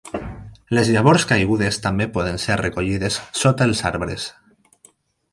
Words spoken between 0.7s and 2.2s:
Les llavors caigudes també